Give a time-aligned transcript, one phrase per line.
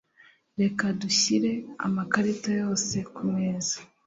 [0.61, 1.51] Reka dushyire
[1.85, 3.77] amakarita yose kumeza.